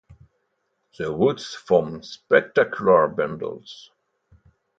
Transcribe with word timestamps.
The 0.97 1.11
roots 1.15 1.53
form 1.53 2.01
spectacular 2.01 3.07
bundles. 3.07 3.91